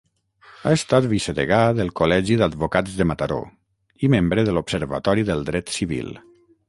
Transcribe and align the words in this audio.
Ha 0.67 0.71
estat 0.75 1.07
vicedegà 1.09 1.59
del 1.81 1.91
Col·legi 1.99 2.37
d'Advocats 2.41 2.95
de 3.01 3.07
Mataró 3.11 3.39
i 4.09 4.09
membre 4.15 4.47
de 4.49 4.57
l'Observatori 4.59 5.27
del 5.31 5.47
Dret 5.51 5.75
Civil. 5.77 6.11